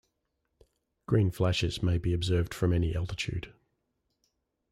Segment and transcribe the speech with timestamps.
[1.05, 3.53] Green flashes may be observed from any altitude.